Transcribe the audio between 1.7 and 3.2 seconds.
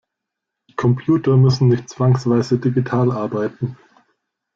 zwangsweise digital